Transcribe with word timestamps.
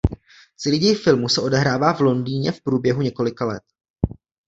Celý 0.57 0.79
děj 0.79 0.95
filmu 0.95 1.29
se 1.29 1.41
odehrává 1.41 1.93
v 1.93 1.99
Londýně 1.99 2.51
v 2.51 2.61
průběhu 2.61 3.01
několika 3.01 3.45
let. 3.45 3.63